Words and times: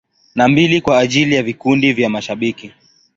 Na 0.35 0.47
mbili 0.47 0.81
kwa 0.81 0.99
ajili 0.99 1.35
ya 1.35 1.43
vikundi 1.43 1.93
vya 1.93 2.09
mashabiki. 2.09 2.71